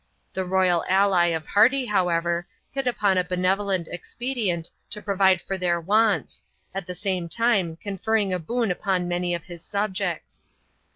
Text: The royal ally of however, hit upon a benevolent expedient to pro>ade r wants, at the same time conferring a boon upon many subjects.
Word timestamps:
The 0.33 0.45
royal 0.45 0.83
ally 0.89 1.27
of 1.27 1.45
however, 1.45 2.47
hit 2.71 2.87
upon 2.87 3.19
a 3.19 3.23
benevolent 3.23 3.87
expedient 3.87 4.71
to 4.89 4.99
pro>ade 4.99 5.41
r 5.63 5.79
wants, 5.79 6.43
at 6.73 6.87
the 6.87 6.95
same 6.95 7.29
time 7.29 7.75
conferring 7.75 8.33
a 8.33 8.39
boon 8.39 8.71
upon 8.71 9.07
many 9.07 9.37
subjects. 9.57 10.47